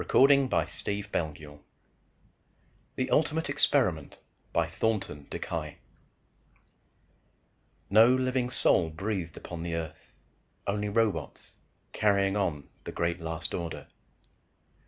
pgdp.net 0.03 1.59
THE 2.95 3.09
ULTIMATE 3.11 3.49
EXPERIMENT 3.51 4.17
by 4.51 4.65
THORNTON 4.65 5.27
DeKY 5.29 5.75
_No 7.91 8.17
living 8.19 8.49
soul 8.49 8.89
breathed 8.89 9.37
upon 9.37 9.61
the 9.61 9.75
earth. 9.75 10.11
Only 10.65 10.89
robots, 10.89 11.53
carrying 11.93 12.35
on 12.35 12.67
the 12.83 13.17
last 13.21 13.51
great 13.51 13.53
order. 13.59 13.85